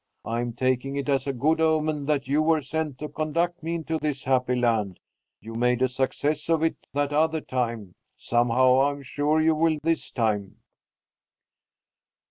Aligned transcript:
I 0.25 0.41
am 0.41 0.53
taking 0.53 0.95
it 0.95 1.07
as 1.09 1.27
a 1.27 1.31
good 1.31 1.61
omen 1.61 2.07
that 2.07 2.27
you 2.27 2.41
were 2.41 2.61
sent 2.63 2.97
to 2.97 3.07
conduct 3.07 3.61
me 3.61 3.75
into 3.75 3.99
this 3.99 4.23
happy 4.23 4.55
land. 4.55 4.99
You 5.39 5.53
made 5.53 5.83
a 5.83 5.87
success 5.87 6.49
of 6.49 6.63
it 6.63 6.87
that 6.93 7.13
other 7.13 7.39
time; 7.39 7.93
somehow 8.17 8.81
I'm 8.81 9.03
sure 9.03 9.39
you 9.39 9.53
will 9.53 9.77
this 9.83 10.09
time." 10.09 10.55